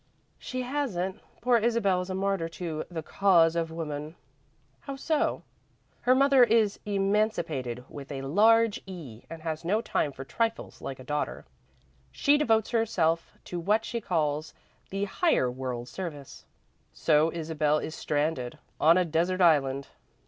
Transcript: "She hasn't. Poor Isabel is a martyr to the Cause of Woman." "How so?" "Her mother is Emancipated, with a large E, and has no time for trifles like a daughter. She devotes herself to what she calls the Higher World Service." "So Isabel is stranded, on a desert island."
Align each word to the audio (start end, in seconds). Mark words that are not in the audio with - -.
"She 0.39 0.63
hasn't. 0.63 1.19
Poor 1.41 1.59
Isabel 1.59 2.01
is 2.01 2.09
a 2.09 2.15
martyr 2.15 2.49
to 2.49 2.83
the 2.89 3.03
Cause 3.03 3.55
of 3.55 3.69
Woman." 3.69 4.15
"How 4.79 4.95
so?" 4.95 5.43
"Her 5.99 6.15
mother 6.15 6.43
is 6.43 6.79
Emancipated, 6.87 7.85
with 7.87 8.11
a 8.11 8.23
large 8.23 8.81
E, 8.87 9.25
and 9.29 9.43
has 9.43 9.63
no 9.63 9.79
time 9.79 10.11
for 10.11 10.23
trifles 10.25 10.81
like 10.81 10.97
a 10.97 11.03
daughter. 11.03 11.45
She 12.11 12.35
devotes 12.39 12.71
herself 12.71 13.37
to 13.43 13.59
what 13.59 13.85
she 13.85 14.01
calls 14.01 14.55
the 14.89 15.05
Higher 15.05 15.51
World 15.51 15.87
Service." 15.87 16.47
"So 16.91 17.31
Isabel 17.31 17.77
is 17.77 17.93
stranded, 17.93 18.57
on 18.79 18.97
a 18.97 19.05
desert 19.05 19.39
island." 19.39 19.87